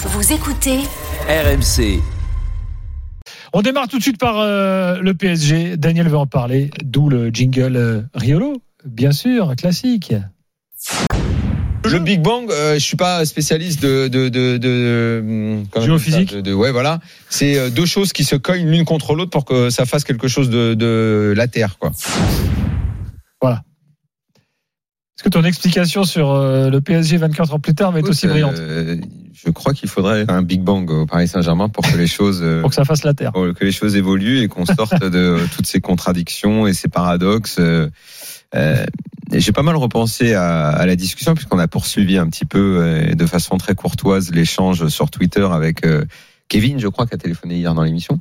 [0.00, 0.78] Vous écoutez
[1.28, 2.00] RMC.
[3.52, 5.76] On démarre tout de suite par euh, le PSG.
[5.76, 10.14] Daniel veut en parler, d'où le jingle euh, Riolo, bien sûr, classique.
[11.84, 17.00] Le Big Bang, euh, je suis pas spécialiste de de de, Géophysique de- ouais voilà,
[17.30, 20.28] c'est euh, deux choses qui se cognent l'une contre l'autre pour que ça fasse quelque
[20.28, 21.92] chose de de la terre quoi.
[25.18, 28.26] Est-ce que ton explication sur euh, le PSG 24 ans plus tard va être aussi
[28.26, 28.98] Écoute, brillante euh,
[29.34, 32.60] je crois qu'il faudrait un Big Bang au Paris Saint-Germain pour que les choses euh,
[32.60, 35.38] pour que ça fasse la terre pour que les choses évoluent et qu'on sorte de
[35.56, 37.56] toutes ces contradictions et ces paradoxes.
[37.58, 37.88] Euh,
[38.54, 38.86] euh,
[39.32, 43.14] J'ai pas mal repensé à, à la discussion puisqu'on a poursuivi un petit peu euh,
[43.16, 46.04] de façon très courtoise l'échange sur Twitter avec euh,
[46.46, 48.20] Kevin, je crois, qui a téléphoné hier dans l'émission.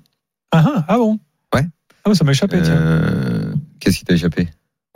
[0.52, 1.20] Ah, ah, ah bon?
[1.54, 1.62] Ouais.
[2.04, 2.58] Ah ouais, ça m'a échappé.
[2.60, 4.48] Euh, Qu'est-ce qui t'a échappé?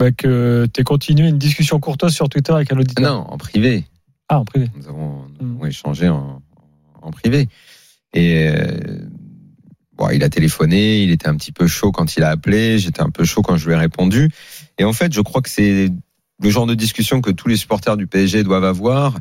[0.02, 3.06] Bah, que t'aies continué une discussion courtoise sur Twitter avec un auditeur.
[3.14, 3.86] Non, en privé.
[4.30, 4.68] Ah, en privé.
[4.76, 5.56] Nous avons, nous Mm.
[5.58, 6.42] avons échangé en,
[7.04, 7.48] en privé.
[8.16, 8.80] Et euh,
[9.96, 13.04] bon, il a téléphoné, il était un petit peu chaud quand il a appelé, j'étais
[13.04, 14.32] un peu chaud quand je lui ai répondu.
[14.80, 15.90] Et en fait, je crois que c'est
[16.42, 19.20] le genre de discussion que tous les supporters du PSG doivent avoir.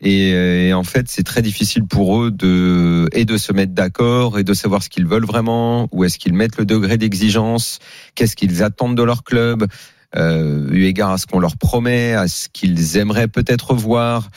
[0.00, 3.72] Et, euh, et en fait, c'est très difficile pour eux de et de se mettre
[3.72, 7.80] d'accord et de savoir ce qu'ils veulent vraiment, où est-ce qu'ils mettent le degré d'exigence,
[8.14, 9.66] qu'est-ce qu'ils attendent de leur club,
[10.16, 14.28] eu égard à ce qu'on leur promet, à ce qu'ils aimeraient peut-être voir,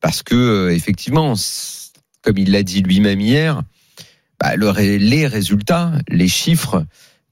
[0.00, 1.34] parce que euh, effectivement,
[2.22, 3.62] comme il l'a dit lui-même hier,
[4.40, 6.84] bah, le les résultats, les chiffres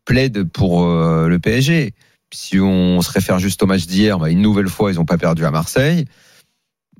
[0.05, 1.93] plaident pour euh, le PSG.
[2.33, 5.19] Si on se réfère juste au match d'hier, bah, une nouvelle fois, ils n'ont pas
[5.19, 6.05] perdu à Marseille.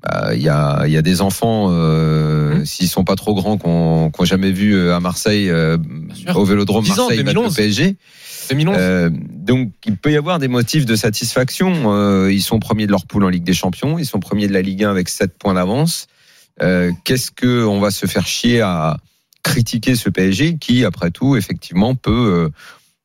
[0.03, 2.65] Bah, Il y, a, y a des enfants, euh, Mmh.
[2.65, 5.77] s'ils sont pas trop grands, qu'on qu'on jamais vu euh, à Marseille, euh,
[6.35, 7.57] au Vélodrome 10 ans, Marseille, battre 2011.
[7.57, 7.95] le PSG.
[8.51, 8.75] 2011.
[8.77, 11.93] Euh, donc il peut y avoir des motifs de satisfaction.
[11.93, 14.53] Euh, ils sont premiers de leur poule en Ligue des Champions, ils sont premiers de
[14.53, 16.07] la Ligue 1 avec 7 points d'avance.
[16.61, 18.97] Euh, Qu'est-ce que on va se faire chier à
[19.43, 22.51] critiquer ce PSG qui, après tout, effectivement, peut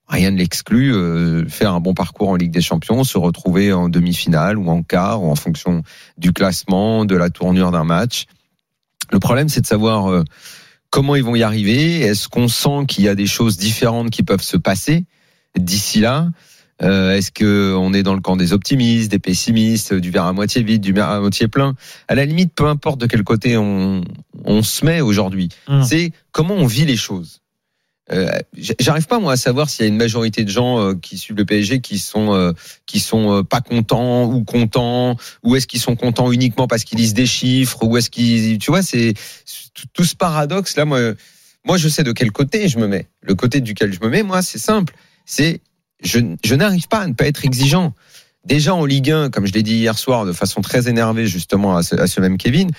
[0.08, 0.92] rien ne l'exclut,
[1.48, 5.22] faire un bon parcours en Ligue des Champions, se retrouver en demi-finale ou en quart,
[5.22, 5.82] ou en fonction
[6.18, 8.26] du classement, de la tournure d'un match.
[9.10, 10.24] Le problème, c'est de savoir
[10.90, 12.00] comment ils vont y arriver.
[12.00, 15.06] Est-ce qu'on sent qu'il y a des choses différentes qui peuvent se passer?
[15.58, 16.28] D'ici là
[16.82, 20.34] Euh, Est-ce que on est dans le camp des optimistes, des pessimistes, du verre à
[20.34, 21.74] moitié vide, du verre à moitié plein?
[22.06, 24.02] À la limite, peu importe de quel côté on,
[24.44, 25.82] on se met aujourd'hui, Hum.
[25.84, 27.40] c'est comment on vit les choses.
[28.12, 28.28] Euh,
[28.78, 31.38] J'arrive pas moi à savoir s'il y a une majorité de gens euh, qui suivent
[31.38, 32.52] le PSG qui sont euh,
[32.84, 37.14] qui sont pas contents ou contents ou est-ce qu'ils sont contents uniquement parce qu'ils lisent
[37.14, 39.14] des chiffres ou est-ce qu'ils tu vois c'est
[39.74, 41.00] tout- tout ce paradoxe là moi
[41.64, 44.22] moi je sais de quel côté je me mets le côté duquel je me mets
[44.22, 44.94] moi c'est simple
[45.26, 45.60] c'est
[46.02, 47.92] je, je n'arrive pas à ne pas être exigeant
[48.44, 51.76] déjà en Ligue 1 comme je l'ai dit hier soir de façon très énervée justement
[51.76, 52.70] à ce, à ce même Kevin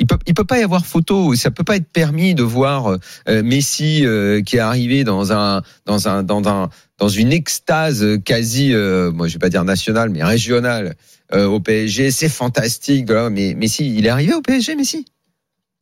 [0.00, 1.34] il peut, il peut pas y avoir photo.
[1.34, 2.96] Ça peut pas être permis de voir
[3.28, 8.18] euh, Messi euh, qui est arrivé dans un, dans un, dans un, dans une extase
[8.24, 10.96] quasi, euh, moi je vais pas dire nationale, mais régionale
[11.34, 12.10] euh, au PSG.
[12.10, 13.10] C'est fantastique.
[13.30, 15.04] Mais Messi, il est arrivé au PSG, Messi?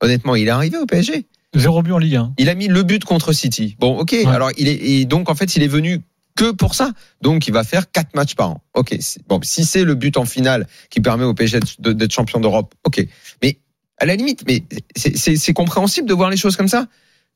[0.01, 1.27] Honnêtement, il est arrivé au PSG.
[1.57, 2.35] Zéro but en Ligue 1.
[2.39, 3.77] Il a mis le but contre City.
[3.79, 4.15] Bon, ok.
[4.27, 6.01] Alors il est, et donc en fait, il est venu
[6.37, 6.93] que pour ça.
[7.23, 8.63] Donc il va faire quatre matchs par an.
[8.75, 8.97] Ok.
[9.29, 13.05] Bon, si c'est le but en finale qui permet au PSG d'être- champion d'Europe, ok.
[13.43, 13.59] Mais
[13.99, 14.63] à la limite, mais
[14.95, 16.87] c'est- compréhensible de voir les choses comme ça,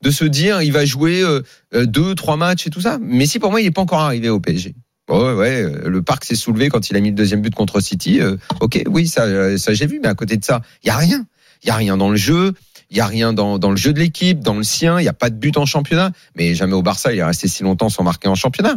[0.01, 1.41] de se dire il va jouer euh,
[1.73, 2.99] euh, deux, trois matchs et tout ça.
[3.01, 4.75] Mais si pour moi il n'est pas encore arrivé au PSG.
[5.09, 7.81] Ouais, ouais, euh, le parc s'est soulevé quand il a mis le deuxième but contre
[7.81, 8.21] City.
[8.21, 10.95] euh, ok, oui, ça, ça j'ai vu, mais à côté de ça, il y a
[10.97, 11.25] rien.
[11.63, 12.53] Il y a rien dans le jeu.
[12.93, 14.99] Il y a rien dans, dans le jeu de l'équipe, dans le sien.
[14.99, 16.11] Il y a pas de but en championnat.
[16.35, 18.75] Mais jamais au Barça, il est resté si longtemps sans marquer en championnat.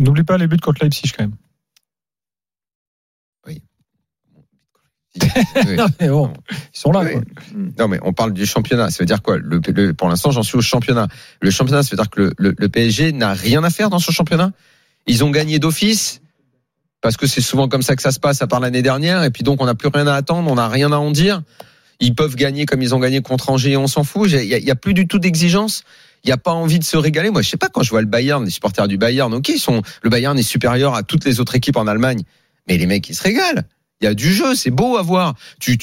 [0.00, 1.34] N'oublie pas les buts contre Leipzig quand même.
[3.46, 3.62] Oui.
[5.76, 7.00] Non, mais bon, ils sont là.
[7.02, 7.12] Oui.
[7.12, 7.22] quoi.
[7.78, 8.90] Non, mais on parle du championnat.
[8.90, 11.08] Ça veut dire quoi le, le- Pour l'instant, j'en suis au championnat.
[11.40, 13.98] Le championnat, ça veut dire que le, le- le PSG n'a rien à faire dans
[13.98, 14.52] ce championnat.
[15.06, 16.20] Ils ont gagné d'office
[17.00, 19.24] parce que c'est souvent comme ça que ça se passe, à part l'année dernière.
[19.24, 21.42] Et puis donc, on n'a plus rien à attendre, on n'a rien à en dire.
[22.00, 24.30] Ils peuvent gagner comme ils ont gagné contre Angers, on s'en fout.
[24.32, 25.84] Il y, a- plus du tout d'exigence.
[26.24, 27.30] Il n'y a pas envie de se régaler.
[27.30, 29.32] Moi, je sais pas quand je vois le Bayern, les supporters du Bayern.
[29.34, 32.22] Ok, ils sont le Bayern est supérieur à toutes les autres équipes en Allemagne,
[32.68, 33.62] mais les mecs ils se régalent.
[34.00, 35.34] Il y a du jeu, c'est beau à voir.
[35.60, 35.78] Tu,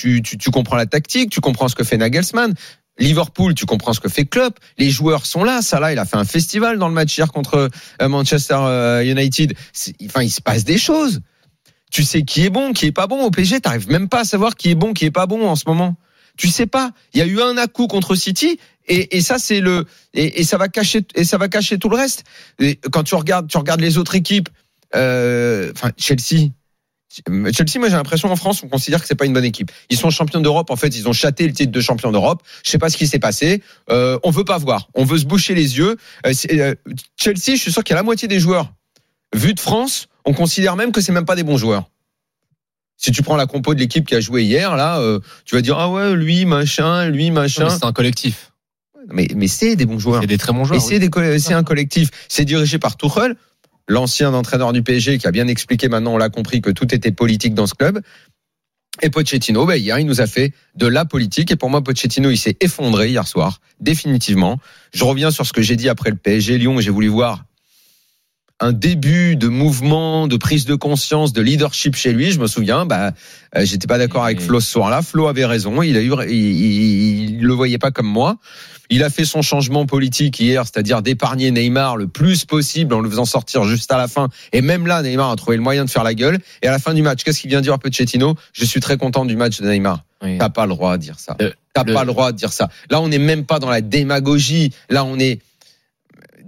[0.51, 2.53] comprends la tactique, tu comprends ce que fait Nagelsmann.
[2.99, 4.59] Liverpool, tu comprends ce que fait Klopp.
[4.77, 5.61] Les joueurs sont là.
[5.79, 7.69] Là, il a fait un festival dans le match hier contre
[8.01, 9.53] euh, Manchester euh, United.
[10.05, 11.21] Enfin, il se passe des choses.
[11.91, 13.61] Tu sais qui est bon, qui est pas bon au PSG.
[13.61, 15.95] T'arrives même pas à savoir qui est bon, qui est pas bon en ce moment.
[16.37, 16.91] Tu sais pas.
[17.13, 20.67] Il y a eu un à-coup contre City et, ça c'est le et, ça va
[20.67, 22.23] cacher et ça va cacher tout le reste.
[22.59, 24.49] Et quand tu regardes, tu regardes les autres équipes.
[24.95, 26.49] euh, Enfin, Chelsea.
[27.27, 29.71] Chelsea, moi j'ai l'impression en France, on considère que c'est pas une bonne équipe.
[29.89, 32.43] Ils sont champions d'Europe, en fait, ils ont chaté le titre de champion d'Europe.
[32.63, 33.63] Je sais pas ce qui s'est passé.
[33.89, 35.97] Euh, on veut pas voir, on veut se boucher les yeux.
[36.25, 36.75] Euh, euh,
[37.17, 38.73] Chelsea, je suis sûr qu'il y a la moitié des joueurs.
[39.35, 41.89] Vu de France, on considère même que c'est même pas des bons joueurs.
[42.97, 45.61] Si tu prends la compo de l'équipe qui a joué hier, là, euh, tu vas
[45.61, 47.67] dire ah ouais, lui machin, lui machin.
[47.69, 48.51] C'est un collectif.
[49.07, 50.21] Mais mais c'est des bons joueurs.
[50.21, 50.79] C'est des très bons joueurs.
[50.79, 52.09] Et c'est un collectif.
[52.27, 53.37] C'est dirigé par Tuchel,
[53.87, 57.11] l'ancien entraîneur du PSG qui a bien expliqué maintenant, on l'a compris que tout était
[57.11, 57.99] politique dans ce club.
[59.01, 61.51] Et Pochettino, ben, hier, il nous a fait de la politique.
[61.51, 64.59] Et pour moi, Pochettino, il s'est effondré hier soir, définitivement.
[64.93, 66.81] Je reviens sur ce que j'ai dit après le PSG Lyon.
[66.81, 67.45] J'ai voulu voir
[68.59, 72.31] un début de mouvement, de prise de conscience, de leadership chez lui.
[72.31, 73.11] Je me souviens, bah,
[73.55, 75.01] euh, j'étais pas d'accord avec Flo ce soir-là.
[75.01, 75.81] Flo avait raison.
[75.81, 78.37] Il a eu, il, il, il le voyait pas comme moi.
[78.91, 83.09] Il a fait son changement politique hier, c'est-à-dire d'épargner Neymar le plus possible en le
[83.09, 84.29] faisant sortir juste à la fin.
[84.51, 86.39] Et même là, Neymar a trouvé le moyen de faire la gueule.
[86.63, 88.35] Et à la fin du match, qu'est-ce qu'il vient dire Pochettino?
[88.51, 90.03] Je suis très content du match de Neymar.
[90.23, 90.37] Oui.
[90.39, 91.37] T'as pas le droit de dire ça.
[91.73, 92.67] T'as le- pas le droit de dire ça.
[92.89, 94.73] Là, on n'est même pas dans la démagogie.
[94.89, 95.39] Là, on est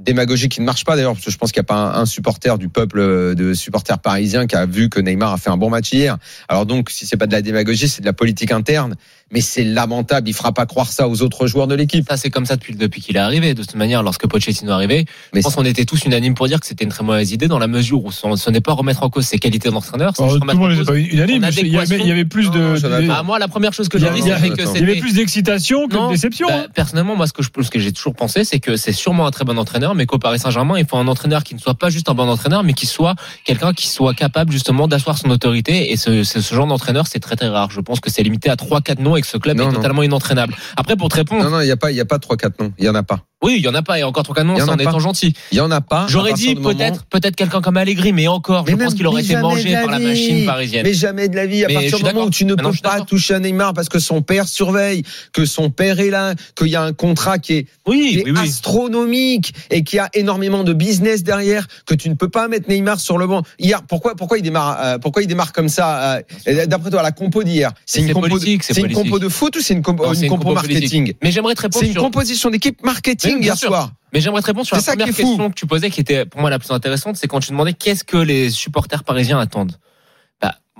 [0.01, 2.05] démagogie qui ne marche pas d'ailleurs parce que je pense qu'il n'y a pas un,
[2.05, 5.57] supporter du peuple euh, de supporters parisiens qui a vu que Neymar a fait un
[5.57, 6.17] bon match hier.
[6.47, 8.95] Alors donc si c'est pas de la démagogie, c'est de la politique interne,
[9.31, 12.05] mais c'est lamentable, il fera pas croire ça aux autres joueurs de l'équipe.
[12.09, 13.53] Ça, c'est comme ça depuis, depuis qu'il est arrivé.
[13.53, 16.47] De toute manière, lorsque Pochettino est arrivé, Mais je pense qu'on était tous unanimes pour
[16.47, 19.03] dire que c'était une très mauvaise idée dans la mesure où ce, n'est pas remettre
[19.03, 20.09] en cause ses qualités d'entraîneur.
[20.09, 21.47] juste tout le monde n'est pas unanime.
[21.61, 22.75] Il y avait, il y avait plus Non, de.
[22.75, 23.03] Jonathan.
[23.03, 24.55] de- Ah, moi, la première chose que j'ai a- dit, il y a- c'est que
[24.55, 26.47] y il y c'était avait plus d'excitation que Non, de déception.
[26.47, 26.67] bah, hein.
[26.73, 29.31] personnellement, moi, ce que je, ce que j'ai toujours pensé, c'est que c'est sûrement un
[29.31, 31.89] très bon entraîneur, mais qu'au Paris Saint-Germain, il faut un entraîneur qui ne soit pas
[31.89, 35.91] juste un bon entraîneur, mais qui soit quelqu'un qui soit capable justement d'asseoir son autorité.
[35.91, 37.69] Et ce, ce, genre d'entraîneur, c'est très très rare.
[37.71, 39.67] Je pense que c'est limité à trois, quatre noms et que ce club Non, est
[39.67, 39.73] non.
[39.73, 40.55] totalement inentraînable.
[40.77, 42.37] Après, pour te répondre, Non non, il y a pas il y a pas trois
[42.37, 43.19] quatre noms, il y en a pas.
[43.43, 45.33] Oui, il y en a pas et encore Il y en en étant gentil.
[45.51, 46.05] Il y en a pas.
[46.07, 49.35] J'aurais dit peut-être, peut-être quelqu'un comme Allegri, mais encore, Mais je pense qu'il aurait été
[49.37, 50.83] mangé la par la machine parisienne.
[50.85, 51.65] Mais jamais de la vie.
[51.65, 53.89] À Mais partir du moment où tu ne Ah peux pas toucher à Neymar parce
[53.89, 55.03] que son père surveille,
[55.33, 58.23] que son père est là, qu'il y a un contrat qui est Oui, qui est
[58.25, 58.47] oui, oui.
[58.47, 62.99] astronomique et qui a énormément de business derrière, que tu ne peux pas mettre Neymar
[62.99, 63.41] sur le banc.
[63.57, 67.11] Hier, pourquoi, pourquoi il démarre, euh, pourquoi il démarre comme ça euh, D'après toi, la
[67.11, 71.13] compo d'hier, c'est une compo, c'est une compo de foot ou c'est une compo, marketing?
[71.23, 73.69] Mais j'aimerais te répondre C'est une composition d'équipe marketing Mais bien hier sûr.
[73.69, 73.91] soir.
[74.13, 75.13] mais j'aimerais te répondre sur la première fou.
[75.13, 77.73] question que tu posais, qui était pour moi la plus intéressante, c'est quand tu demandais
[77.73, 79.77] qu'est-ce que les supporters parisiens attendent.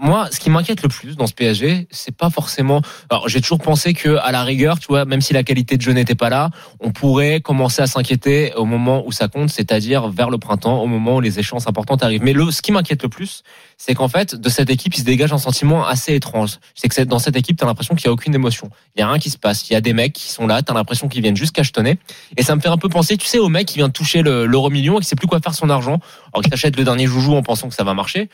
[0.03, 2.81] Moi, ce qui m'inquiète le plus dans ce PSG, c'est pas forcément.
[3.12, 5.81] Alors, j'ai toujours pensé que, à la rigueur, tu vois, même si la qualité de
[5.83, 6.50] jeu n'était pas là,
[6.80, 10.88] on pourrait commencer à s'inquiéter au moment où ça compte, c'est-à-dire vers le printemps, au
[10.88, 12.24] moment où les échéances importantes arrivent.
[12.24, 13.44] Mais le, ce qui m'inquiète le plus,
[13.77, 16.57] c'est qu'en fait, de cette équipe, il se dégage un sentiment assez étrange.
[16.74, 18.71] C'est que dans cette équipe, t'as l'impression qu'il y a aucune émotion.
[18.95, 19.69] Il y a rien qui se passe.
[19.69, 22.00] Il y a des mecs qui sont là, t'as l'impression qu'ils viennent juste cachetonner.
[22.38, 24.24] Et ça me fait un peu penser, tu sais, au mec qui vient de toucher
[24.24, 26.00] le- l'euro million et qui sait plus quoi faire son argent.
[26.33, 28.30] Alors qu'il s'achète le dernier joujou en pensant que ça va marcher,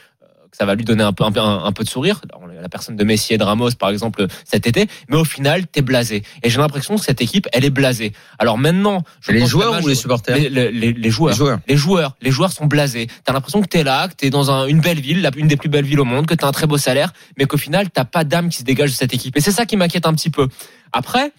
[0.51, 2.21] ça va lui donner un peu, un, peu- un- un peu de sourire.
[2.61, 4.87] La personne de Messi et de Ramos, par exemple, cet été.
[5.09, 6.23] Mais au final, t'es blasé.
[6.43, 8.13] Et j'ai l'impression que cette équipe, elle est blasée.
[8.39, 11.33] Alors maintenant, je Les joueurs ou les supporters les, les- les- les joueurs.
[11.33, 11.59] Les joueurs.
[11.67, 13.07] Les joueurs, les joueurs sont blasés.
[13.23, 15.69] T'as l'impression que t'es là, que t'es dans un- une belle ville, une des plus
[15.69, 18.23] belles villes au monde, que t'as un très beau salaire, mais qu'au final t'as pas
[18.23, 19.37] d'âme qui se dégage de cette équipe.
[19.37, 20.47] Et c'est ça qui m'inquiète un petit peu.
[20.93, 21.31] Après,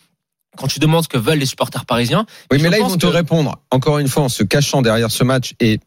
[0.56, 3.06] quand tu demandes ce que veulent les supporters parisiens, Oui, mais là, ils vont te
[3.06, 5.54] répondre, encore une fois, en se cachant derrière ce match.
[5.60, 5.78] Et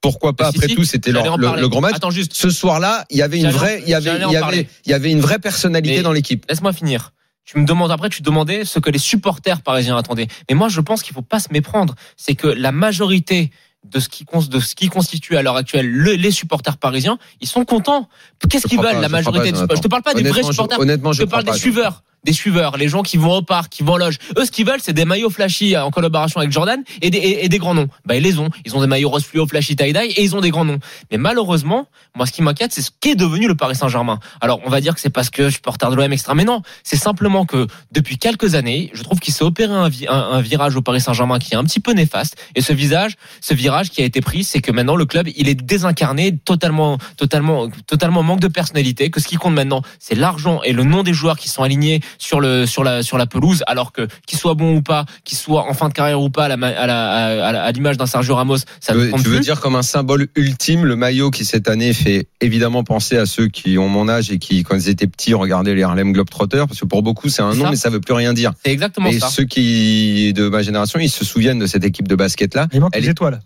[0.00, 1.20] pourquoi pas, Si, après si, tout, c'était le,
[1.68, 1.94] grand match.
[1.94, 4.68] Attends juste, Ce soir-là, il y avait une vraie, il y avait, il y avait,
[4.86, 6.44] il y avait une vraie personnalité Mais- dans l'équipe.
[6.48, 7.12] laisse-moi finir.
[7.44, 10.28] Tu me demandes après, tu demandais ce que les supporters parisiens attendaient.
[10.50, 11.94] Mais moi, je pense qu'il faut pas se méprendre.
[12.16, 13.50] C'est que la majorité
[13.86, 17.48] de ce qui de ce qui constitue à l'heure actuelle le- les supporters parisiens, ils
[17.48, 18.08] sont contents.
[18.50, 20.42] Qu'est-ce qu'ils veulent pas, la majorité pas, des supporters Je te parle pas des vrais
[20.42, 20.78] supporters.
[20.78, 22.02] honnêtement, Je je te parle des pas, suiveurs.
[22.28, 24.18] Des suiveurs, les gens qui vont au parc, qui vont en loge.
[24.36, 27.72] Eux, ce qu'ils veulent, c'est des maillots flashy en collaboration avec Jordan et des, grands
[27.72, 27.88] noms.
[28.04, 28.50] Bah, ils les ont.
[28.66, 30.78] Ils ont des maillots rose fluo, flashy tie-dye et ils ont des grands noms.
[31.10, 34.20] Mais malheureusement, moi, ce qui m'inquiète, c'est ce qu'est devenu le Paris Saint-Germain.
[34.42, 36.34] Alors, on va dire que c'est parce que je suis porteur de l'OM extra.
[36.34, 40.40] Mais non, c'est simplement que depuis quelques années, je trouve qu'il s'est opéré un- un
[40.42, 42.36] virage au Paris Saint-Germain qui est un petit peu néfaste.
[42.54, 45.48] Et ce visage, ce virage qui a été pris, c'est que maintenant le club, il
[45.48, 49.08] est désincarné, totalement, totalement, totalement manque de personnalité.
[49.10, 52.00] Que ce qui compte maintenant, c'est l'argent et le nom des joueurs qui sont alignés
[52.18, 55.38] sur le sur la sur la pelouse, alors que qu'il soit bon ou pas, qu'il
[55.38, 57.72] soit en fin de carrière ou pas, à la ma- à la- à la- à
[57.72, 59.44] l'image d'un Sergio Ramos, ça Tu ne veux, compte tu veux plus.
[59.44, 63.48] dire comme un symbole ultime, le maillot qui cette année fait évidemment penser à ceux
[63.48, 66.80] qui ont mon âge et qui, quand ils étaient petits, regardaient les Harlem Globetrotters, parce
[66.80, 67.70] que pour beaucoup c'est un nom ça.
[67.70, 68.52] mais ça veut plus rien dire.
[68.64, 69.28] C'est exactement Et ça.
[69.28, 72.66] ceux qui de ma génération, ils se souviennent de cette équipe de basket là.
[72.72, 73.40] Il manque Elle les est- étoiles.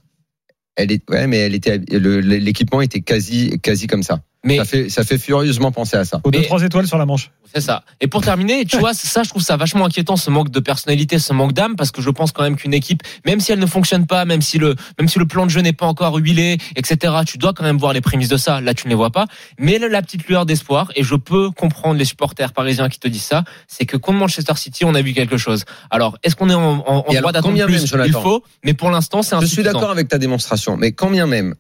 [0.74, 4.20] Elle est, ouais, mais elle était, l'équipement était quasi, quasi comme ça.
[4.44, 6.20] Mais Ça fait, ça fait furieusement penser à ça.
[6.24, 7.30] Aux deux, trois étoiles sur la manche.
[7.54, 7.84] C'est ça.
[8.00, 11.18] Et pour terminer, tu vois, ça, je trouve ça vachement inquiétant, ce manque de personnalité,
[11.18, 13.66] ce manque d'âme, parce que je pense quand même qu'une équipe, même si elle ne
[13.66, 16.56] fonctionne pas, même si le, même si le plan de jeu n'est pas encore huilé,
[16.76, 18.60] etc., tu dois quand même voir les prémices de ça.
[18.60, 19.26] Là, tu ne les vois pas.
[19.58, 23.06] Mais là, la petite lueur d'espoir, et je peux comprendre les supporters parisiens qui te
[23.08, 25.64] disent ça, c'est que contre Manchester City, on a vu quelque chose.
[25.90, 28.42] Alors, est-ce qu'on est en, en, en droit d'attendre combien plus même, Jonathan Il faut,
[28.64, 29.54] mais pour l'instant, c'est Je insuffisant.
[29.54, 31.54] suis d'accord avec ta démonstration, mais quand bien même,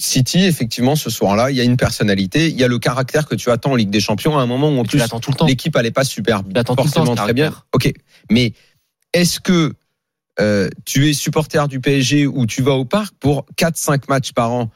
[0.00, 3.34] City, effectivement, ce soir-là, il y a une personnalité, il y a le caractère que
[3.34, 5.02] tu attends en Ligue des Champions à un moment où en plus
[5.46, 7.52] l'équipe allait pas super l'attends tout le temps, forcément très bien.
[7.72, 7.92] Ok,
[8.30, 8.52] mais
[9.12, 9.72] est-ce que
[10.40, 14.52] euh, tu es supporter du PSG ou tu vas au parc pour 4-5 matchs par
[14.52, 14.70] an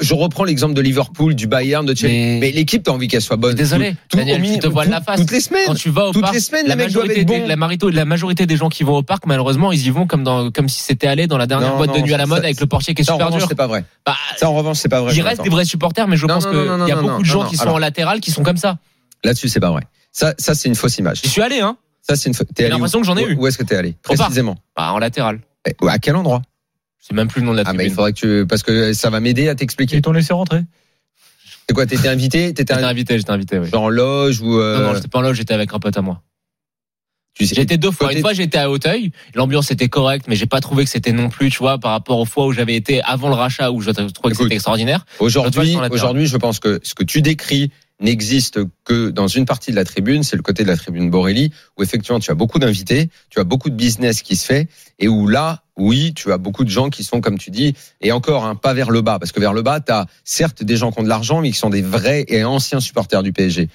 [0.00, 2.12] Je reprends l'exemple de Liverpool, du Bayern, de Chelsea.
[2.12, 3.54] Mais- Mais, l'équipe, t'as envie qu'elle soit bonne.
[3.54, 5.20] Désolé, Tout- tout Daniel, tu te tout- la face.
[5.20, 5.62] Toutes les semaines.
[5.66, 7.40] Quand tu vas au Toutes parc, les semaines, la les mecs doivent majorité, être des,
[7.40, 7.46] bons.
[7.46, 10.24] la, marito- la majorité des gens qui vont au parc, malheureusement, ils y vont comme
[10.24, 12.26] dans, comme si c'était allé dans la dernière Non, boîte de non, nuit à la
[12.26, 13.48] mode ça- avec le portier qui est Ça, en super revanche, dur.
[13.48, 13.84] c'est pas vrai.
[14.04, 15.14] Bah, Ça, en revanche, c'est pas vrai.
[15.14, 16.54] il reste des vrais supporters, mais je Non, pense qu'il
[16.88, 18.78] y a beaucoup de gens qui sont en latéral qui sont comme ça.
[19.24, 19.82] Là-dessus, c'est pas vrai.
[20.12, 21.20] Ça, ça c'est une fausse image.
[21.22, 21.76] J'y suis allé, hein.
[22.02, 22.34] Ça, c'est une.
[22.54, 23.34] T'es l'impression que j'en ai eu.
[23.36, 23.94] Où est-ce que t'es allé.
[24.02, 24.56] Précisément.
[24.76, 25.40] Bah, en latéral.
[25.66, 26.40] Eh, À quel endroit
[27.00, 27.94] C'est même plus le nom de la Ah, mais il tribune.
[27.96, 28.46] faudrait que tu.
[28.46, 29.96] Parce que ça va m'aider à t'expliquer.
[29.96, 30.62] Ils t'ont laissé rentrer.
[31.68, 32.52] C'est quoi T'étais invité?
[32.54, 33.68] T'étais J'étais un- invité, j'étais invité, oui.
[33.70, 34.58] genre en loge ou.
[34.58, 36.22] euh, Non, non, j'étais pas en loge, j'étais avec un pote à moi.
[37.34, 38.12] tu sais- été deux fois.
[38.12, 39.12] Une fois, j'étais à Hauteuil.
[39.34, 42.18] L'ambiance était correcte, mais j'ai pas trouvé que c'était non plus, tu vois, par rapport
[42.18, 45.06] aux fois où j'avais été avant le rachat où je trouvais que c'était extraordinaire.
[45.20, 49.70] Aujourd'hui, j'étais aujourd'hui, je pense que ce que tu décris n'existe que dans une partie
[49.70, 52.58] de la tribune, c'est le côté de la tribune Borelli, où effectivement tu as beaucoup
[52.58, 56.38] d'invités, tu as beaucoup de business qui se fait, et où là, oui, tu as
[56.38, 59.18] beaucoup de gens qui sont, comme tu dis, et encore, hein, pas vers le bas,
[59.18, 61.50] parce que vers le bas, tu as certes des gens qui ont de l'argent, mais
[61.52, 63.68] qui sont des vrais et anciens supporters du PSG.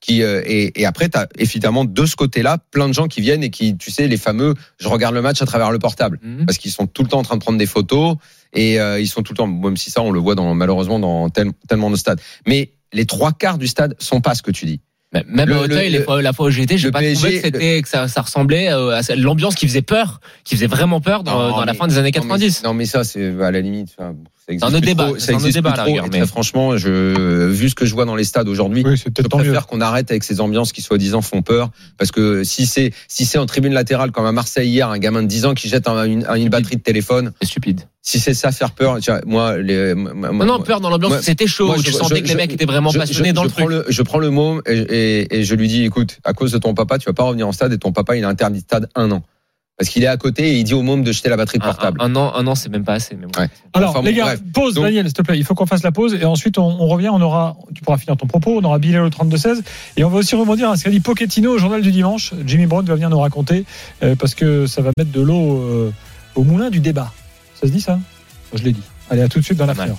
[0.00, 3.20] Qui, euh, et, et après, tu as évidemment de ce côté-là plein de gens qui
[3.20, 6.18] viennent et qui, tu sais, les fameux, je regarde le match à travers le portable
[6.22, 6.46] Mhm.
[6.46, 8.16] parce qu'ils sont tout le temps en train de prendre des photos
[8.54, 10.98] et euh, ils sont tout le temps, même si ça on le voit dans, malheureusement
[10.98, 12.18] dans tel- tellement de stades.
[12.46, 14.80] Mais les trois quarts du stade sont pas ce que tu dis.
[15.12, 17.00] Mais Même Le- à Hauteuil, le- les fois- la fois où j'ai été, j'ai pas
[17.00, 20.54] PSG, trouvé que c'était que ça, ça ressemblait euh, à l'ambiance qui faisait peur, qui
[20.54, 22.62] faisait vraiment peur dans, Non, dans la fin des années Non, mais- 90.
[22.62, 23.88] Non mais, ça c'est à la limite.
[23.98, 24.14] enfin,
[24.46, 26.04] ça existe un autre débat, trop, c'est ça un débat, plus à la trop, rigueur,
[26.12, 29.06] mais- très franchement, je, vu ce que je vois dans les stades aujourd'hui, Oui, c'est
[29.06, 29.44] je peut-être tant mieux.
[29.46, 33.24] préfère qu'on arrête avec ces ambiances qui soi-disant font peur, parce que si c'est si
[33.24, 35.88] c'est en tribune latérale comme à Marseille hier, un gamin de 10 ans qui jette
[35.88, 37.80] un- une, une batterie de téléphone, C'est stupide.
[38.10, 41.46] Si c'est ça faire peur, tu vois, moi les, moi- Non, peur dans l'ambiance, c'était
[41.46, 41.66] chaud.
[41.66, 43.42] moi, je- tu sentais je- que les je- mecs étaient vraiment je- passionnés je- dans
[43.42, 43.84] je le prends truc.
[43.88, 46.74] je prends le mot et, et- et je lui dis, écoute, à cause de ton
[46.74, 48.88] papa, tu vas pas revenir en stade et ton papa, il a interdit de stade
[48.94, 49.22] un an.
[49.78, 51.64] Parce qu'il est à côté et il dit au môme de jeter la batterie Un,
[51.64, 52.02] portable.
[52.02, 53.14] un- un an, un an, c'est même pas assez.
[53.16, 53.40] Mais bon.
[53.40, 53.48] Ouais.
[53.72, 54.40] Alors, Enfin, les bon, gars, bref.
[54.52, 55.38] pause, Donc- Daniel, s'il te plaît.
[55.38, 57.08] Il faut qu'on fasse la pause et ensuite on, on revient.
[57.08, 58.58] On aura, tu pourras finir ton propos.
[58.60, 59.62] On aura Bilal au 32-16
[59.96, 62.34] et on va aussi rebondir à ce qu'a dit Pochettino au journal du dimanche.
[62.46, 63.64] Jimmy Brown va venir nous raconter
[64.02, 65.90] euh, parce que ça va mettre de l'eau euh,
[66.34, 67.10] au moulin du débat.
[67.60, 67.98] Ça se dit ça?
[68.54, 68.82] Je l'ai dit.
[69.10, 69.94] Allez, à tout de suite dans l'affaire.